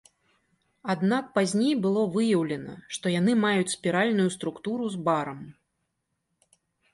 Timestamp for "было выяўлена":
1.83-2.73